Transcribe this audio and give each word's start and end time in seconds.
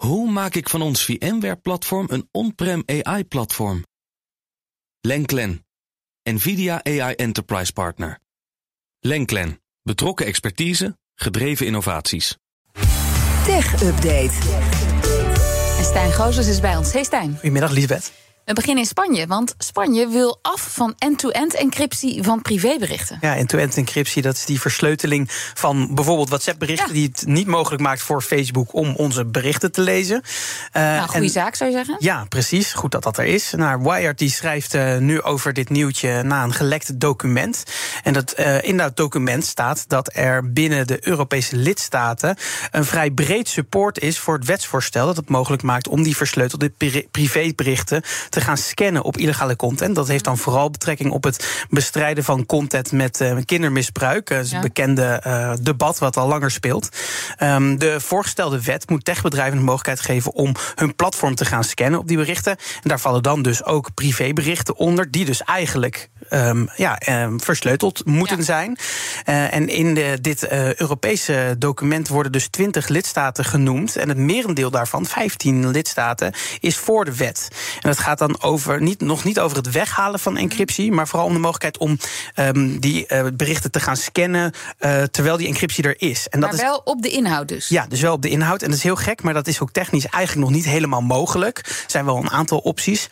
Hoe 0.00 0.30
maak 0.30 0.54
ik 0.54 0.68
van 0.68 0.82
ons 0.82 1.04
VMware-platform 1.04 2.06
een 2.10 2.28
on-prem 2.30 2.82
AI-platform? 2.86 3.84
Lenklen, 5.00 5.66
NVIDIA 6.22 6.84
AI 6.84 7.14
Enterprise 7.14 7.72
Partner. 7.72 8.18
Lenklen, 9.00 9.60
betrokken 9.82 10.26
expertise, 10.26 10.98
gedreven 11.14 11.66
innovaties. 11.66 12.36
Tech 13.44 13.82
Update. 13.82 14.34
En 15.78 15.84
Stijn 15.84 16.12
Gozes 16.12 16.48
is 16.48 16.60
bij 16.60 16.76
ons. 16.76 16.92
Hey 16.92 17.04
Stijn. 17.04 17.32
Goedemiddag, 17.32 17.70
Lisbeth. 17.70 18.12
We 18.50 18.56
beginnen 18.56 18.82
in 18.82 18.88
Spanje, 18.88 19.26
want 19.26 19.54
Spanje 19.58 20.08
wil 20.08 20.38
af 20.42 20.68
van 20.72 20.94
end-to-end 20.98 21.54
encryptie 21.54 22.22
van 22.22 22.42
privéberichten. 22.42 23.18
Ja, 23.20 23.36
end-to-end 23.36 23.76
encryptie, 23.76 24.22
dat 24.22 24.34
is 24.34 24.44
die 24.44 24.60
versleuteling 24.60 25.26
van 25.54 25.94
bijvoorbeeld 25.94 26.28
WhatsApp-berichten, 26.28 26.86
Ja. 26.86 26.92
die 26.92 27.08
het 27.12 27.26
niet 27.26 27.46
mogelijk 27.46 27.82
maakt 27.82 28.02
voor 28.02 28.22
Facebook 28.22 28.74
om 28.74 28.94
onze 28.96 29.24
berichten 29.26 29.72
te 29.72 29.80
lezen. 29.80 30.22
Eh, 30.72 30.82
nou, 30.82 31.08
goede 31.08 31.28
zaak 31.28 31.54
zou 31.54 31.70
je 31.70 31.76
zeggen? 31.76 31.96
Ja, 31.98 32.24
precies. 32.28 32.72
Goed 32.72 32.92
dat 32.92 33.02
dat 33.02 33.18
er 33.18 33.24
is. 33.24 33.52
Nou, 33.56 33.82
Wired 33.82 34.18
die 34.18 34.30
schrijft 34.30 34.74
eh, 34.74 34.96
nu 34.96 35.22
over 35.22 35.52
dit 35.52 35.68
nieuwtje 35.68 36.22
na 36.22 36.42
een 36.42 36.52
gelekt 36.54 37.00
document. 37.00 37.62
En 38.02 38.12
dat, 38.12 38.32
eh, 38.32 38.62
in 38.62 38.76
dat 38.76 38.96
document 38.96 39.44
staat 39.44 39.84
dat 39.88 40.10
er 40.16 40.52
binnen 40.52 40.86
de 40.86 41.08
Europese 41.08 41.56
lidstaten 41.56 42.36
een 42.70 42.84
vrij 42.84 43.10
breed 43.10 43.48
support 43.48 43.98
is 43.98 44.18
voor 44.18 44.34
het 44.34 44.44
wetsvoorstel 44.46 45.06
dat 45.06 45.16
het 45.16 45.28
mogelijk 45.28 45.62
maakt 45.62 45.88
om 45.88 46.02
die 46.02 46.16
versleutelde 46.16 46.68
pri- 46.68 47.06
privéberichten 47.10 48.02
te 48.28 48.38
gaan 48.40 48.56
scannen 48.56 49.02
op 49.02 49.16
illegale 49.16 49.56
content. 49.56 49.94
Dat 49.94 50.08
heeft 50.08 50.24
dan 50.24 50.38
vooral 50.38 50.70
betrekking 50.70 51.10
op 51.12 51.24
het 51.24 51.64
bestrijden 51.70 52.24
van 52.24 52.46
content 52.46 52.92
met 52.92 53.20
eh, 53.20 53.36
kindermisbruik. 53.44 54.30
Eh, 54.30 54.36
Dat 54.36 54.44
is 54.44 54.50
Ja. 54.50 54.56
een 54.56 54.62
bekende 54.62 55.04
eh, 55.04 55.52
debat 55.62 55.98
wat 55.98 56.16
al 56.16 56.28
langer 56.28 56.50
speelt. 56.50 56.88
Ehm, 57.36 57.76
de 57.76 58.00
voorgestelde 58.00 58.62
wet 58.62 58.88
moet 58.90 59.04
techbedrijven 59.04 59.56
de 59.58 59.64
mogelijkheid 59.64 60.00
geven 60.00 60.32
om 60.32 60.54
hun 60.74 60.94
platform 60.94 61.34
te 61.34 61.44
gaan 61.44 61.64
scannen 61.64 62.00
op 62.00 62.08
die 62.08 62.16
berichten. 62.16 62.52
En 62.52 62.88
daar 62.88 63.00
vallen 63.00 63.22
dan 63.22 63.42
dus 63.42 63.64
ook 63.64 63.94
privéberichten 63.94 64.76
onder, 64.76 65.10
die 65.10 65.24
dus 65.24 65.42
eigenlijk 65.44 66.08
ehm, 66.30 66.66
ja, 66.76 66.98
ehm, 66.98 67.38
versleuteld 67.38 68.06
moeten 68.06 68.36
Ja. 68.36 68.42
zijn. 68.42 68.78
Eh, 69.24 69.54
en 69.54 69.68
in 69.68 69.94
de, 69.94 70.18
dit 70.20 70.42
eh, 70.42 70.74
Europese 70.74 71.54
document 71.58 72.08
worden 72.08 72.32
dus 72.32 72.48
20 72.48 72.88
lidstaten 72.88 73.44
genoemd. 73.44 73.96
En 73.96 74.08
het 74.08 74.18
merendeel 74.18 74.70
daarvan, 74.70 75.06
15 75.06 75.70
lidstaten, 75.70 76.32
is 76.60 76.76
voor 76.76 77.04
de 77.04 77.16
wet. 77.16 77.48
En 77.80 77.88
dat 77.88 77.98
gaat 77.98 78.18
dan 78.18 78.42
over, 78.42 78.82
niet, 78.82 79.00
nog 79.00 79.24
niet 79.24 79.40
over 79.40 79.56
het 79.56 79.70
weghalen 79.70 80.20
van 80.20 80.36
encryptie, 80.36 80.92
maar 80.92 81.08
vooral 81.08 81.26
om 81.26 81.32
de 81.32 81.38
mogelijkheid 81.38 81.78
om 81.78 81.98
ehm, 82.34 82.78
die 82.78 83.06
eh, 83.06 83.24
berichten 83.34 83.70
te 83.70 83.80
gaan 83.80 83.96
scannen 83.96 84.52
terwijl 85.10 85.36
die 85.36 85.46
encryptie 85.46 85.84
er 85.84 86.00
is. 86.00 86.28
En 86.28 86.40
dat 86.40 86.50
maar 86.50 86.58
is 86.58 86.64
wel 86.64 86.80
op 86.84 87.02
de 87.02 87.08
inhoud 87.08 87.48
dus. 87.48 87.68
ja, 87.68 87.86
dus 87.88 88.00
wel 88.00 88.12
op 88.12 88.22
de 88.22 88.28
inhoud. 88.28 88.62
En 88.62 88.68
dat 88.68 88.76
is 88.76 88.82
heel 88.82 88.96
gek, 88.96 89.22
maar 89.22 89.34
dat 89.34 89.46
is 89.46 89.60
ook 89.60 89.70
technisch 89.72 90.06
eigenlijk 90.06 90.46
nog 90.48 90.56
niet 90.56 90.64
helemaal 90.68 91.00
mogelijk. 91.02 91.58
Er 91.58 91.84
zijn 91.86 92.04
wel 92.04 92.16
een 92.16 92.30
aantal 92.30 92.58
opties. 92.58 93.08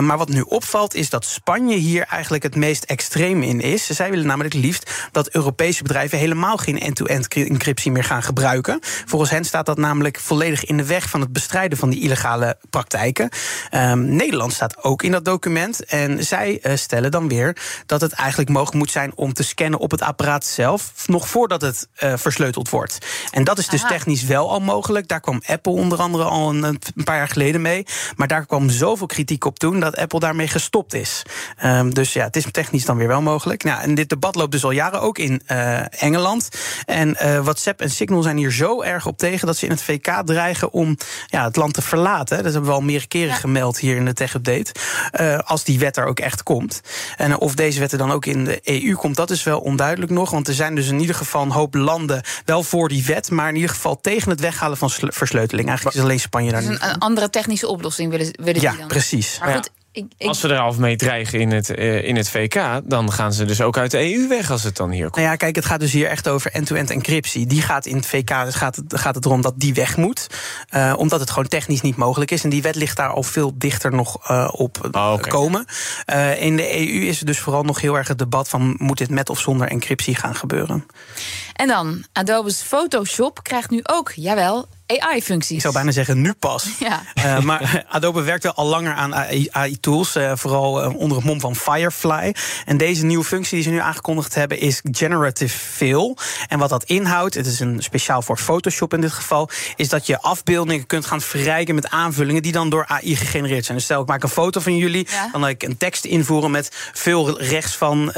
Maar 0.00 0.18
wat 0.18 0.28
nu 0.28 0.40
opvalt, 0.40 0.94
is 0.94 1.10
dat 1.10 1.24
Spanje 1.24 1.76
hier 1.76 2.02
eigenlijk 2.02 2.42
het 2.42 2.54
meest 2.60 2.84
extreem 2.84 3.42
in 3.42 3.60
is. 3.60 3.86
Zij 3.86 4.10
willen 4.10 4.26
namelijk 4.26 4.54
liefst 4.54 4.90
dat 5.12 5.28
Europese 5.28 5.82
bedrijven 5.82 6.18
helemaal 6.18 6.56
geen 6.56 6.80
end-to-end 6.80 7.28
encryptie 7.34 7.92
meer 7.92 8.04
gaan 8.04 8.22
gebruiken. 8.22 8.78
Volgens 8.82 9.30
hen 9.30 9.44
staat 9.44 9.66
dat 9.66 9.78
namelijk 9.78 10.20
volledig 10.20 10.64
in 10.64 10.76
de 10.76 10.84
weg 10.84 11.08
van 11.08 11.20
het 11.20 11.32
bestrijden 11.32 11.78
van 11.78 11.90
die 11.90 12.00
illegale 12.00 12.58
praktijken. 12.70 13.28
Um, 13.74 14.16
Nederland 14.16 14.52
staat 14.52 14.82
ook 14.82 15.02
in 15.02 15.10
dat 15.10 15.24
document. 15.24 15.84
En 15.84 16.24
zij 16.24 16.58
uh, 16.62 16.76
stellen 16.76 17.10
dan 17.10 17.28
weer 17.28 17.56
dat 17.86 18.00
het 18.00 18.12
eigenlijk 18.12 18.50
mogelijk 18.50 18.76
moet 18.76 18.90
zijn 18.90 19.12
om 19.14 19.32
te 19.32 19.42
scannen 19.42 19.80
op 19.80 19.90
het 19.90 20.02
apparaat 20.02 20.44
zelf, 20.44 20.92
nog 21.06 21.28
voordat 21.28 21.60
het 21.60 21.88
uh, 21.98 22.12
versleuteld 22.16 22.70
wordt. 22.70 22.98
En 23.30 23.44
dat 23.44 23.58
is 23.58 23.66
dus 23.66 23.80
Aha. 23.80 23.88
technisch 23.88 24.24
wel 24.24 24.50
al 24.50 24.60
mogelijk. 24.60 25.08
Daar 25.08 25.20
kwam 25.20 25.42
Apple 25.46 25.72
onder 25.72 25.98
andere 25.98 26.24
al 26.24 26.48
een, 26.48 26.62
een, 26.62 27.04
paar 27.04 27.16
jaar 27.16 27.28
geleden 27.28 27.60
mee. 27.60 27.86
Maar 28.16 28.28
daar 28.28 28.46
kwam 28.46 28.70
zoveel 28.70 29.06
kritiek 29.06 29.44
op 29.44 29.58
toen 29.58 29.80
dat 29.80 29.96
Apple 29.96 30.20
daarmee 30.20 30.48
gestopt 30.48 30.94
is. 30.94 31.22
Um, 31.64 31.94
dus 31.94 32.12
ja, 32.12 32.24
het 32.24 32.36
is 32.36 32.44
technisch 32.50 32.84
dan 32.84 32.96
weer 32.96 33.08
wel 33.08 33.22
mogelijk. 33.22 33.64
Nou, 33.64 33.82
en 33.82 33.94
dit 33.94 34.08
debat 34.08 34.34
loopt 34.34 34.52
dus 34.52 34.64
al 34.64 34.70
jaren 34.70 35.00
ook 35.00 35.18
in 35.18 35.42
uh, 35.48 36.02
Engeland. 36.02 36.48
En 36.86 37.08
uh, 37.08 37.38
WhatsApp 37.38 37.80
en 37.80 37.90
Signal 37.90 38.22
zijn 38.22 38.36
hier 38.36 38.52
zo 38.52 38.82
erg 38.82 39.06
op 39.06 39.18
tegen 39.18 39.46
dat 39.46 39.56
ze 39.56 39.64
in 39.64 39.70
het 39.70 39.82
VK 39.82 40.22
dreigen 40.24 40.72
om 40.72 40.96
ja, 41.26 41.44
het 41.44 41.56
land 41.56 41.74
te 41.74 41.82
verlaten. 41.82 42.42
Dat 42.42 42.52
hebben 42.52 42.70
we 42.70 42.76
al 42.76 42.80
meerdere 42.80 43.08
keren 43.08 43.28
ja. 43.28 43.34
gemeld 43.34 43.78
hier 43.78 43.96
in 43.96 44.04
de 44.04 44.12
Tech 44.12 44.34
Update. 44.34 44.72
Uh, 45.20 45.38
als 45.38 45.64
die 45.64 45.78
wet 45.78 45.96
er 45.96 46.06
ook 46.06 46.20
echt 46.20 46.42
komt. 46.42 46.80
En 47.16 47.38
of 47.38 47.54
deze 47.54 47.80
wet 47.80 47.92
er 47.92 47.98
dan 47.98 48.10
ook 48.10 48.26
in 48.26 48.44
de 48.44 48.60
EU 48.62 48.94
komt, 48.94 49.16
dat 49.16 49.30
is 49.30 49.42
wel 49.42 49.60
onduidelijk 49.60 50.12
nog. 50.12 50.30
Want 50.30 50.48
er 50.48 50.54
zijn 50.54 50.74
dus 50.74 50.88
in 50.88 51.00
ieder 51.00 51.14
geval 51.14 51.42
een 51.42 51.50
hoop 51.50 51.74
landen 51.74 52.22
wel 52.44 52.62
voor 52.62 52.88
die 52.88 53.04
wet, 53.04 53.30
maar 53.30 53.48
in 53.48 53.54
ieder 53.54 53.70
geval 53.70 54.00
tegen 54.00 54.30
het 54.30 54.40
weghalen 54.40 54.76
van 54.76 54.90
versleuteling. 54.90 55.68
Eigenlijk 55.68 55.96
is 55.96 56.02
alleen 56.02 56.20
Spanje 56.20 56.50
daar 56.50 56.60
dus 56.60 56.70
niet. 56.70 56.82
Een 56.82 56.98
andere 56.98 57.30
technische 57.30 57.68
oplossing 57.68 58.10
willen, 58.10 58.30
willen 58.32 58.60
ja, 58.60 58.70
die 58.70 58.78
dan. 58.78 58.88
precies. 58.88 59.38
Maar 59.38 59.54
goed, 59.54 59.70
ik, 59.92 60.04
ik... 60.18 60.26
Als 60.26 60.40
we 60.40 60.48
er 60.48 60.58
al 60.58 60.74
mee 60.78 60.96
dreigen 60.96 61.40
in 61.40 61.50
het, 61.50 61.68
uh, 61.68 62.04
in 62.04 62.16
het 62.16 62.30
VK, 62.30 62.80
dan 62.84 63.12
gaan 63.12 63.32
ze 63.32 63.44
dus 63.44 63.60
ook 63.60 63.78
uit 63.78 63.90
de 63.90 64.14
EU 64.14 64.28
weg 64.28 64.50
als 64.50 64.62
het 64.62 64.76
dan 64.76 64.90
hier 64.90 65.02
komt. 65.02 65.14
Nou 65.14 65.28
ja, 65.28 65.36
kijk, 65.36 65.56
het 65.56 65.64
gaat 65.64 65.80
dus 65.80 65.92
hier 65.92 66.06
echt 66.06 66.28
over 66.28 66.52
end-to-end 66.52 66.90
encryptie. 66.90 67.46
Die 67.46 67.62
gaat 67.62 67.86
in 67.86 67.96
het 67.96 68.06
VK, 68.06 68.44
dus 68.44 68.54
gaat 68.54 68.76
het, 68.76 68.98
gaat 68.98 69.14
het 69.14 69.24
erom 69.24 69.40
dat 69.40 69.54
die 69.56 69.74
weg 69.74 69.96
moet. 69.96 70.26
Uh, 70.74 70.94
omdat 70.96 71.20
het 71.20 71.30
gewoon 71.30 71.48
technisch 71.48 71.80
niet 71.80 71.96
mogelijk 71.96 72.30
is. 72.30 72.44
En 72.44 72.50
die 72.50 72.62
wet 72.62 72.74
ligt 72.74 72.96
daar 72.96 73.12
al 73.12 73.22
veel 73.22 73.52
dichter 73.58 73.92
nog 73.92 74.30
uh, 74.30 74.48
op 74.52 74.88
oh, 74.92 75.12
okay. 75.12 75.30
komen. 75.30 75.64
Uh, 76.06 76.42
in 76.42 76.56
de 76.56 76.78
EU 76.78 77.06
is 77.06 77.18
het 77.18 77.26
dus 77.26 77.38
vooral 77.38 77.62
nog 77.62 77.80
heel 77.80 77.96
erg 77.96 78.08
het 78.08 78.18
debat 78.18 78.48
van 78.48 78.74
moet 78.78 78.98
dit 78.98 79.10
met 79.10 79.30
of 79.30 79.40
zonder 79.40 79.68
encryptie 79.68 80.14
gaan 80.14 80.34
gebeuren. 80.34 80.86
En 81.52 81.68
dan, 81.68 82.04
Adobe's 82.12 82.62
Photoshop 82.62 83.42
krijgt 83.42 83.70
nu 83.70 83.80
ook, 83.82 84.12
jawel, 84.14 84.68
AI-functies. 84.98 85.56
Ik 85.56 85.60
zou 85.60 85.74
bijna 85.74 85.90
zeggen 85.90 86.20
nu 86.20 86.32
pas. 86.32 86.68
Ja. 86.78 87.02
Uh, 87.14 87.40
maar 87.40 87.84
Adobe 87.88 88.22
werkt 88.22 88.42
wel 88.42 88.54
al 88.54 88.66
langer 88.66 88.94
aan 88.94 89.14
AI-tools, 89.14 90.16
uh, 90.16 90.32
vooral 90.34 90.84
uh, 90.84 90.94
onder 90.96 91.16
het 91.16 91.26
mom 91.26 91.40
van 91.40 91.56
Firefly. 91.56 92.34
En 92.64 92.76
deze 92.76 93.04
nieuwe 93.04 93.24
functie 93.24 93.54
die 93.54 93.62
ze 93.62 93.70
nu 93.70 93.78
aangekondigd 93.78 94.34
hebben 94.34 94.58
is 94.58 94.80
Generative 94.92 95.58
Fill. 95.58 96.16
En 96.48 96.58
wat 96.58 96.68
dat 96.68 96.84
inhoudt, 96.84 97.34
het 97.34 97.46
is 97.46 97.60
een 97.60 97.82
speciaal 97.82 98.22
voor 98.22 98.38
Photoshop 98.38 98.94
in 98.94 99.00
dit 99.00 99.12
geval, 99.12 99.48
is 99.76 99.88
dat 99.88 100.06
je 100.06 100.20
afbeeldingen 100.20 100.86
kunt 100.86 101.06
gaan 101.06 101.20
verrijken 101.20 101.74
met 101.74 101.90
aanvullingen 101.90 102.42
die 102.42 102.52
dan 102.52 102.70
door 102.70 102.86
AI 102.86 103.16
gegenereerd 103.16 103.64
zijn. 103.64 103.76
Dus 103.76 103.86
stel 103.86 104.02
ik 104.02 104.08
maak 104.08 104.22
een 104.22 104.28
foto 104.28 104.60
van 104.60 104.76
jullie, 104.76 105.06
ja. 105.10 105.28
dan 105.32 105.40
wil 105.40 105.50
ik 105.50 105.62
een 105.62 105.76
tekst 105.76 106.04
invoeren 106.04 106.50
met 106.50 106.90
veel 106.92 107.40
rechts 107.40 107.76
van, 107.76 108.12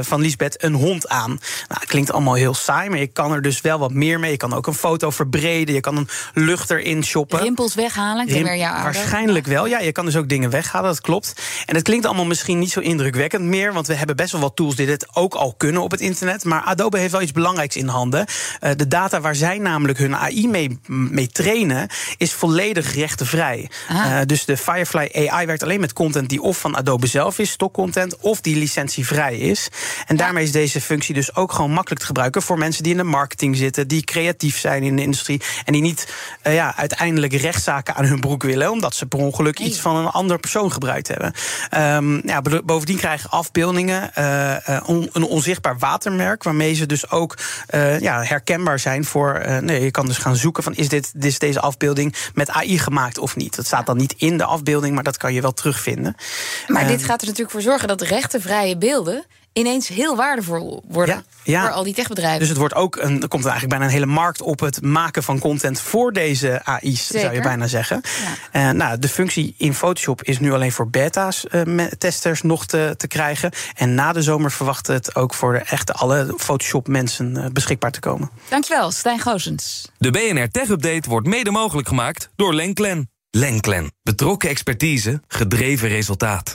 van 0.00 0.20
Lisbeth 0.20 0.62
een 0.62 0.74
hond 0.74 1.08
aan. 1.08 1.40
Nou, 1.68 1.86
klinkt 1.86 2.12
allemaal 2.12 2.34
heel 2.34 2.54
saai, 2.54 2.88
maar 2.88 2.98
je 2.98 3.06
kan 3.06 3.32
er 3.32 3.42
dus 3.42 3.60
wel 3.60 3.78
wat 3.78 3.92
meer 3.92 4.20
mee. 4.20 4.30
Je 4.30 4.36
kan 4.36 4.52
ook 4.52 4.66
een 4.66 4.74
foto 4.74 5.10
verbreden, 5.10 5.74
je 5.74 5.80
kan 5.80 5.96
een 5.96 6.08
lucht 6.34 6.70
erin 6.70 7.04
shoppen. 7.04 7.38
Rimpels 7.38 7.74
weghalen, 7.74 8.26
Rim, 8.26 8.44
weer 8.44 8.58
Waarschijnlijk 8.58 9.46
wel, 9.46 9.66
ja. 9.66 9.80
Je 9.80 9.92
kan 9.92 10.04
dus 10.04 10.16
ook 10.16 10.28
dingen 10.28 10.50
weghalen, 10.50 10.88
dat 10.88 11.00
klopt. 11.00 11.42
En 11.66 11.74
het 11.74 11.84
klinkt 11.84 12.06
allemaal 12.06 12.24
misschien 12.24 12.58
niet 12.58 12.70
zo 12.70 12.80
indrukwekkend 12.80 13.44
meer... 13.44 13.72
want 13.72 13.86
we 13.86 13.94
hebben 13.94 14.16
best 14.16 14.32
wel 14.32 14.40
wat 14.40 14.56
tools 14.56 14.76
die 14.76 14.86
dit 14.86 15.06
ook 15.12 15.34
al 15.34 15.54
kunnen 15.56 15.82
op 15.82 15.90
het 15.90 16.00
internet. 16.00 16.44
Maar 16.44 16.60
Adobe 16.62 16.98
heeft 16.98 17.12
wel 17.12 17.22
iets 17.22 17.32
belangrijks 17.32 17.76
in 17.76 17.88
handen. 17.88 18.26
Uh, 18.60 18.70
de 18.76 18.88
data 18.88 19.20
waar 19.20 19.34
zij 19.34 19.58
namelijk 19.58 19.98
hun 19.98 20.16
AI 20.16 20.48
mee, 20.48 20.78
mee 20.86 21.28
trainen... 21.28 21.88
is 22.16 22.32
volledig 22.32 22.94
rechtenvrij. 22.94 23.70
Uh, 23.90 24.18
dus 24.26 24.44
de 24.44 24.56
Firefly 24.56 25.28
AI 25.28 25.46
werkt 25.46 25.62
alleen 25.62 25.80
met 25.80 25.92
content 25.92 26.28
die 26.28 26.42
of 26.42 26.58
van 26.58 26.76
Adobe 26.76 27.06
zelf 27.06 27.38
is... 27.38 27.50
stokcontent, 27.50 28.16
of 28.16 28.40
die 28.40 28.56
licentievrij 28.56 29.38
is. 29.38 29.68
En 30.06 30.16
daarmee 30.16 30.44
is 30.44 30.52
deze 30.52 30.80
functie 30.80 31.14
dus 31.14 31.36
ook 31.36 31.52
gewoon 31.52 31.70
makkelijk 31.70 32.00
te 32.00 32.06
gebruiken... 32.06 32.42
voor 32.42 32.58
mensen 32.58 32.82
die 32.82 32.92
in 32.92 32.98
de 32.98 33.04
marketing 33.04 33.56
zitten, 33.56 33.88
die 33.88 34.04
creatief 34.04 34.58
zijn 34.58 34.82
in 34.82 34.96
de 34.96 35.02
industrie... 35.02 35.42
en 35.64 35.72
die 35.72 35.82
niet 35.82 36.03
uh, 36.46 36.54
ja, 36.54 36.76
uiteindelijk 36.76 37.32
rechtszaken 37.32 37.94
aan 37.94 38.04
hun 38.04 38.20
broek 38.20 38.42
willen, 38.42 38.70
omdat 38.70 38.94
ze 38.94 39.06
per 39.06 39.18
ongeluk 39.18 39.58
iets 39.58 39.80
van 39.80 39.96
een 39.96 40.06
ander 40.06 40.38
persoon 40.38 40.72
gebruikt 40.72 41.08
hebben. 41.08 41.32
Um, 41.96 42.20
ja, 42.24 42.42
bovendien 42.64 42.96
krijgen 42.96 43.30
afbeeldingen 43.30 44.10
uh, 44.18 44.56
on, 44.86 45.08
een 45.12 45.24
onzichtbaar 45.24 45.78
watermerk, 45.78 46.42
waarmee 46.42 46.74
ze 46.74 46.86
dus 46.86 47.10
ook 47.10 47.38
uh, 47.74 48.00
ja, 48.00 48.22
herkenbaar 48.22 48.78
zijn 48.78 49.04
voor. 49.04 49.44
nee, 49.60 49.82
je 49.84 49.90
kan 49.90 50.06
dus 50.06 50.18
gaan 50.18 50.36
zoeken 50.36 50.62
van 50.62 50.74
is 50.74 50.88
dit, 50.88 51.12
is 51.20 51.38
deze 51.38 51.60
afbeelding 51.60 52.14
met 52.34 52.50
AI 52.50 52.78
gemaakt 52.78 53.18
of 53.18 53.36
niet. 53.36 53.56
Dat 53.56 53.66
staat 53.66 53.86
dan 53.86 53.96
niet 53.96 54.14
in 54.16 54.38
de 54.38 54.44
afbeelding, 54.44 54.94
maar 54.94 55.04
dat 55.04 55.16
kan 55.16 55.34
je 55.34 55.40
wel 55.40 55.52
terugvinden. 55.52 56.14
Maar 56.66 56.86
dit 56.86 57.04
gaat 57.04 57.20
er 57.20 57.26
natuurlijk 57.26 57.50
voor 57.50 57.60
zorgen 57.60 57.88
dat 57.88 58.00
rechtenvrije 58.00 58.78
beelden 58.78 59.24
ineens 59.54 59.88
heel 59.88 60.16
waardevol 60.16 60.84
worden 60.88 61.14
ja, 61.14 61.52
ja. 61.52 61.60
voor 61.60 61.70
al 61.70 61.82
die 61.82 61.94
techbedrijven. 61.94 62.38
Dus 62.38 62.48
het 62.48 62.58
wordt 62.58 62.74
ook 62.74 62.96
een, 62.96 63.22
er 63.22 63.28
komt 63.28 63.44
eigenlijk 63.44 63.68
bijna 63.68 63.84
een 63.84 64.00
hele 64.00 64.12
markt 64.12 64.40
op 64.40 64.60
het 64.60 64.82
maken 64.82 65.22
van 65.22 65.38
content 65.38 65.80
voor 65.80 66.12
deze 66.12 66.64
AI's, 66.64 67.06
Zeker. 67.06 67.20
zou 67.20 67.34
je 67.34 67.40
bijna 67.40 67.66
zeggen. 67.66 68.00
Ja. 68.52 68.68
Uh, 68.68 68.74
nou, 68.76 68.98
de 68.98 69.08
functie 69.08 69.54
in 69.58 69.74
Photoshop 69.74 70.22
is 70.22 70.38
nu 70.38 70.52
alleen 70.52 70.72
voor 70.72 70.90
beta's 70.90 71.44
uh, 71.50 71.84
testers 71.98 72.42
nog 72.42 72.66
te, 72.66 72.94
te 72.96 73.06
krijgen. 73.06 73.52
En 73.74 73.94
na 73.94 74.12
de 74.12 74.22
zomer 74.22 74.50
verwacht 74.50 74.86
het 74.86 75.14
ook 75.14 75.34
voor 75.34 75.52
de 75.52 75.58
echte 75.58 75.92
alle 75.92 76.34
Photoshop 76.36 76.88
mensen 76.88 77.36
uh, 77.36 77.46
beschikbaar 77.52 77.90
te 77.90 78.00
komen. 78.00 78.30
Dankjewel, 78.48 78.90
Stijn 78.90 79.20
Goosens. 79.20 79.90
De 79.98 80.10
BNR 80.10 80.50
Tech 80.50 80.68
Update 80.68 81.08
wordt 81.08 81.26
mede 81.26 81.50
mogelijk 81.50 81.88
gemaakt 81.88 82.30
door 82.36 82.54
Lenklen. 82.54 83.10
Lenklen. 83.30 83.92
Betrokken 84.02 84.48
expertise, 84.48 85.20
gedreven 85.28 85.88
resultaat. 85.88 86.54